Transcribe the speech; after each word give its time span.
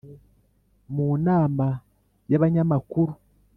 mu 0.93 1.07
nama 1.25 1.67
y' 2.31 2.37
abanyamakuru 2.37 3.11